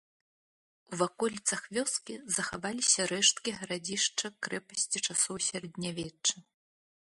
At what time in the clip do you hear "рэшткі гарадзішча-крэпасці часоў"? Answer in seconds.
3.13-5.35